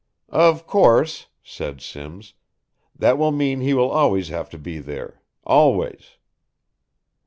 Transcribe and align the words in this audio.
"Of 0.33 0.65
course," 0.65 1.27
said 1.43 1.79
Simms, 1.79 2.33
"that 2.95 3.19
will 3.19 3.31
mean 3.31 3.59
he 3.61 3.75
will 3.75 3.91
always 3.91 4.29
have 4.29 4.49
to 4.49 4.57
be 4.57 4.79
there 4.79 5.21
always." 5.43 6.17